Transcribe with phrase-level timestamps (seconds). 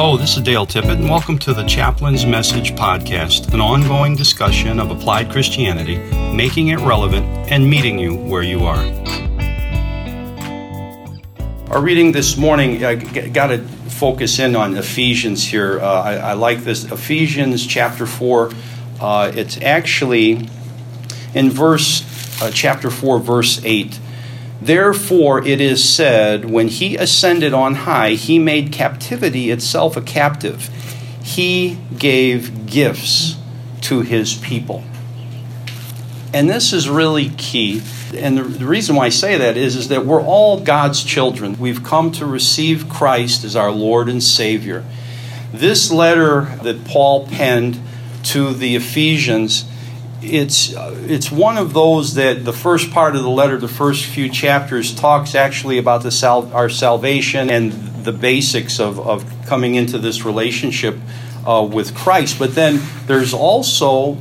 [0.00, 4.78] Hello, this is Dale Tippett, and welcome to the Chaplain's Message Podcast, an ongoing discussion
[4.78, 5.96] of applied Christianity,
[6.32, 8.78] making it relevant and meeting you where you are.
[11.72, 15.80] Our reading this morning, I got to focus in on Ephesians here.
[15.80, 16.84] Uh, I, I, like this.
[16.84, 18.52] Ephesians chapter 4,
[19.00, 20.48] uh, it's actually
[21.34, 23.98] in verse, uh, chapter 4, verse 8.
[24.60, 30.68] Therefore, it is said, when he ascended on high, he made captivity itself a captive.
[31.22, 33.36] He gave gifts
[33.82, 34.82] to his people.
[36.34, 37.82] And this is really key.
[38.14, 41.58] And the, reason why I say that is, is that we're all God's children.
[41.58, 44.84] We've come to receive Christ as our Lord and Savior.
[45.52, 47.78] This letter that Paul penned
[48.24, 49.64] to the Ephesians
[50.20, 54.28] it's it's one of those that the first part of the letter, the first few
[54.28, 57.72] chapters, talks actually about the sal- our salvation and
[58.04, 60.96] the basics of, of coming into this relationship
[61.46, 62.38] uh, with Christ.
[62.38, 64.18] But then there's also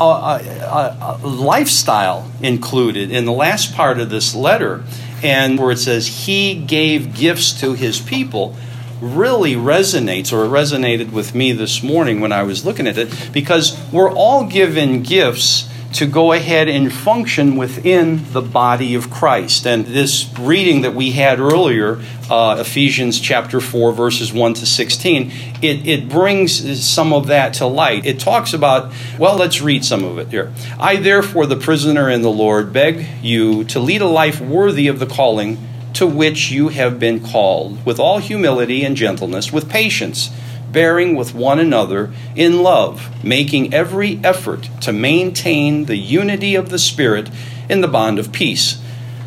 [0.00, 4.82] a, a, a, lifestyle included in the last part of this letter,
[5.22, 8.56] and where it says He gave gifts to His people
[9.00, 13.78] really resonates or resonated with me this morning when I was looking at it because
[13.92, 19.64] we're all given gifts to go ahead and function within the body of Christ.
[19.64, 25.30] And this reading that we had earlier, uh, Ephesians chapter 4, verses 1 to 16,
[25.62, 28.06] it, it brings some of that to light.
[28.06, 30.52] It talks about, well, let's read some of it here.
[30.80, 34.98] I, therefore, the prisoner in the Lord, beg you to lead a life worthy of
[34.98, 35.58] the calling
[35.94, 40.30] to which you have been called, with all humility and gentleness, with patience,
[40.70, 46.78] bearing with one another in love, making every effort to maintain the unity of the
[46.78, 47.30] Spirit
[47.68, 48.80] in the bond of peace.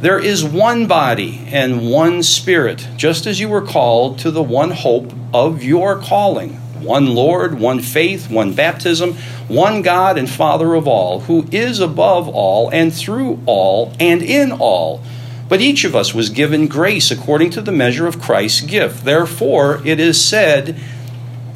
[0.00, 4.70] There is one body and one Spirit, just as you were called to the one
[4.70, 9.14] hope of your calling one Lord, one faith, one baptism,
[9.48, 14.52] one God and Father of all, who is above all and through all and in
[14.52, 15.02] all.
[15.50, 19.04] But each of us was given grace according to the measure of Christ's gift.
[19.04, 20.76] Therefore, it is said,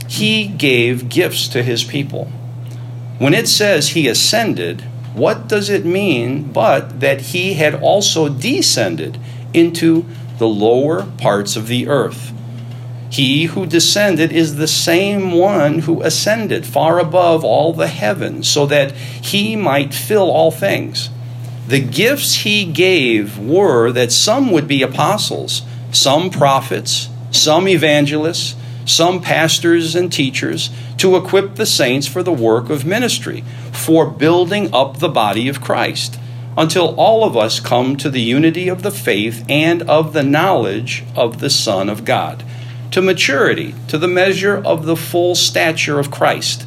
[0.08, 2.24] He gave gifts to His people.
[3.18, 4.82] When it says He ascended,
[5.14, 9.16] what does it mean but that He had also descended
[9.54, 10.04] into
[10.38, 12.32] the lower parts of the earth?
[13.10, 18.66] He who descended is the same one who ascended far above all the heavens, so
[18.66, 21.10] that he might fill all things.
[21.66, 28.54] The gifts he gave were that some would be apostles, some prophets, some evangelists,
[28.84, 33.42] some pastors and teachers to equip the saints for the work of ministry,
[33.72, 36.18] for building up the body of Christ,
[36.56, 41.02] until all of us come to the unity of the faith and of the knowledge
[41.16, 42.44] of the Son of God,
[42.90, 46.66] to maturity, to the measure of the full stature of Christ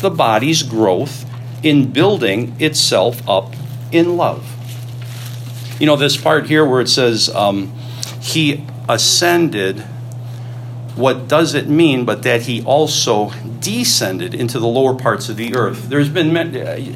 [0.00, 1.24] the body's growth
[1.62, 3.54] in building itself up
[3.92, 4.52] in love.
[5.80, 7.72] You know, this part here where it says, um,
[8.20, 9.80] He ascended,
[10.94, 13.30] what does it mean but that He also
[13.60, 15.88] descended into the lower parts of the earth?
[15.88, 16.36] There's been,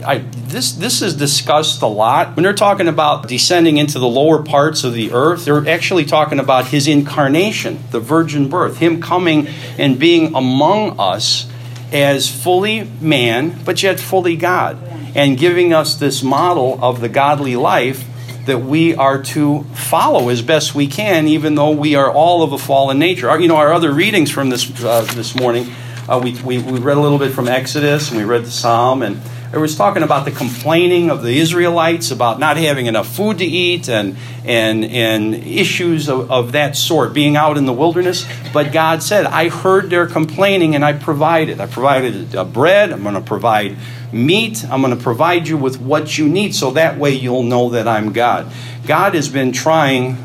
[0.02, 2.36] I, this, this is discussed a lot.
[2.36, 6.38] When they're talking about descending into the lower parts of the earth, they're actually talking
[6.38, 11.49] about His incarnation, the virgin birth, Him coming and being among us
[11.92, 14.78] as fully man, but yet fully God,
[15.14, 18.04] and giving us this model of the godly life
[18.46, 22.52] that we are to follow as best we can, even though we are all of
[22.52, 23.28] a fallen nature.
[23.28, 25.70] Our, you know, our other readings from this uh, this morning,
[26.08, 29.02] uh, we, we, we read a little bit from Exodus, and we read the Psalm,
[29.02, 29.20] and
[29.52, 33.44] it was talking about the complaining of the Israelites about not having enough food to
[33.44, 38.24] eat and, and, and issues of, of that sort, being out in the wilderness.
[38.52, 41.60] But God said, I heard their complaining and I provided.
[41.60, 43.76] I provided bread, I'm going to provide
[44.12, 47.70] meat, I'm going to provide you with what you need so that way you'll know
[47.70, 48.52] that I'm God.
[48.86, 50.16] God has been trying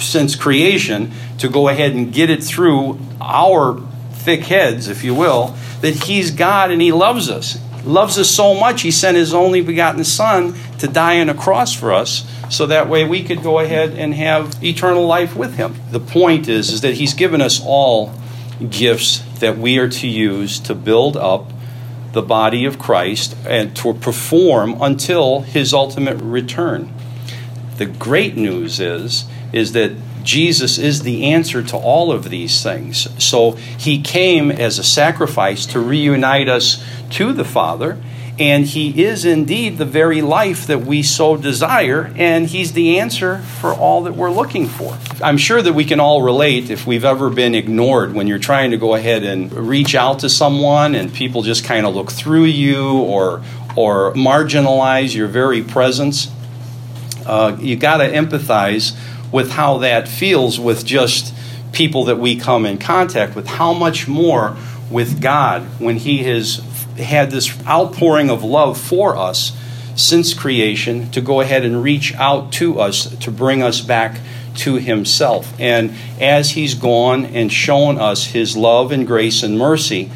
[0.00, 5.54] since creation to go ahead and get it through our thick heads, if you will,
[5.80, 7.56] that He's God and He loves us
[7.88, 11.72] loves us so much, he sent his only begotten Son to die on a cross
[11.72, 15.74] for us, so that way we could go ahead and have eternal life with him.
[15.90, 18.12] The point is, is that he's given us all
[18.70, 21.50] gifts that we are to use to build up
[22.12, 26.92] the body of Christ and to perform until his ultimate return.
[27.78, 29.92] The great news is is that
[30.22, 33.08] Jesus is the answer to all of these things.
[33.22, 37.96] So he came as a sacrifice to reunite us to the Father
[38.38, 43.38] and He is indeed the very life that we so desire, and He's the answer
[43.38, 44.96] for all that we're looking for.
[45.22, 48.70] I'm sure that we can all relate if we've ever been ignored when you're trying
[48.70, 52.44] to go ahead and reach out to someone and people just kind of look through
[52.44, 53.42] you or,
[53.76, 56.30] or marginalize your very presence.
[57.28, 58.96] Uh, you got to empathize
[59.30, 61.34] with how that feels with just
[61.72, 63.46] people that we come in contact with.
[63.46, 64.56] How much more
[64.90, 66.56] with God when He has
[66.96, 69.52] had this outpouring of love for us
[69.94, 74.18] since creation to go ahead and reach out to us to bring us back
[74.58, 75.52] to himself.
[75.58, 80.10] And as he's gone and shown us his love and grace and mercy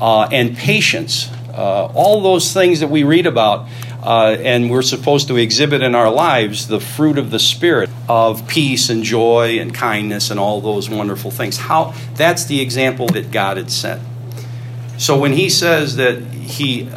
[0.00, 3.68] uh, and patience, uh, all those things that we read about
[4.06, 8.46] uh, and we're supposed to exhibit in our lives the fruit of the spirit of
[8.46, 13.30] peace and joy and kindness and all those wonderful things how that's the example that
[13.30, 14.00] god had set
[14.98, 16.88] so when he says that he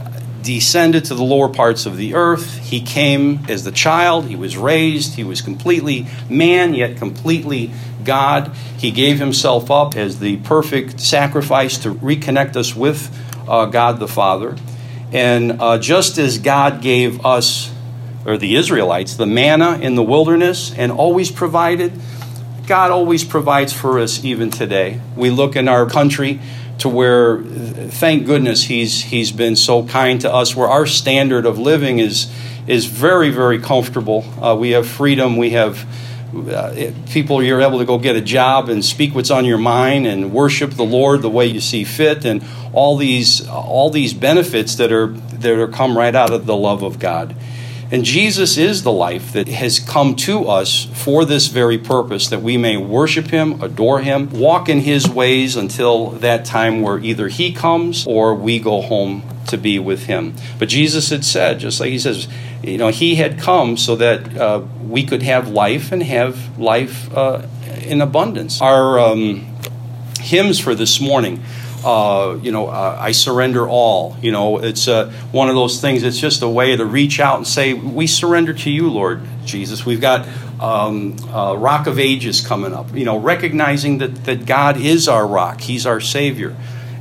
[0.42, 4.58] descended to the lower parts of the earth, he came as the child, he was
[4.58, 7.72] raised, he was completely man, yet completely
[8.04, 8.52] God.
[8.78, 13.16] He gave himself up as the perfect sacrifice to reconnect us with
[13.48, 14.56] uh, God the Father.
[15.12, 17.72] And uh, just as God gave us,
[18.26, 21.94] or the Israelites, the manna in the wilderness and always provided,
[22.68, 25.02] God always provides for us even today.
[25.16, 26.40] We look in our country
[26.80, 31.60] to where thank goodness he's he's been so kind to us where our standard of
[31.60, 32.32] living is
[32.68, 35.86] is very very comfortable uh, we have freedom we have
[36.36, 40.06] uh, people you're able to go get a job and speak what's on your mind
[40.06, 44.76] and worship the lord the way you see fit and all these all these benefits
[44.76, 47.36] that are that are come right out of the love of god
[47.92, 52.42] and Jesus is the life that has come to us for this very purpose that
[52.42, 57.30] we may worship Him, adore Him, walk in His ways until that time where either
[57.30, 60.36] He comes or we go home to be with Him.
[60.60, 62.28] But Jesus had said, just like He says,
[62.62, 67.12] you know, He had come so that uh, we could have life and have life
[67.16, 67.42] uh,
[67.82, 68.62] in abundance.
[68.62, 69.48] Our um,
[70.20, 71.44] hymns for this morning
[71.84, 74.18] uh, you know, uh, I surrender all.
[74.22, 76.04] You know, it's uh, one of those things.
[76.04, 79.86] It's just a way to reach out and say, we surrender to you, Lord Jesus.
[79.86, 80.28] We've got
[80.60, 82.94] um, uh, Rock of Ages coming up.
[82.94, 85.62] You know, recognizing that that God is our rock.
[85.62, 86.56] He's our Savior.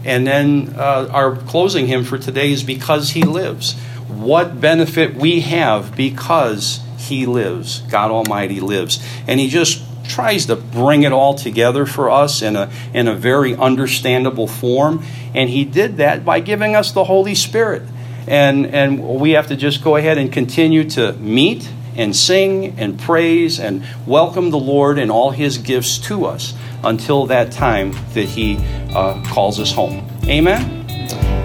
[0.04, 3.74] And then uh, our closing hymn for today is because He lives.
[4.08, 7.80] What benefit we have because He lives.
[7.82, 12.56] God Almighty lives, and He just tries to bring it all together for us in
[12.56, 15.04] a, in a very understandable form.
[15.34, 17.82] And he did that by giving us the Holy Spirit.
[18.26, 22.98] And, and we have to just go ahead and continue to meet and sing and
[22.98, 28.24] praise and welcome the Lord and all his gifts to us until that time that
[28.24, 28.56] he
[28.94, 30.08] uh, calls us home.
[30.24, 30.86] Amen?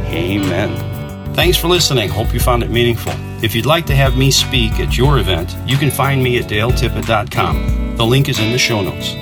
[0.08, 0.94] Amen.
[1.34, 2.10] Thanks for listening.
[2.10, 3.14] Hope you found it meaningful.
[3.44, 6.46] If you'd like to have me speak at your event, you can find me at
[6.46, 7.83] daletippett.com.
[7.96, 9.16] The link is in the show notes.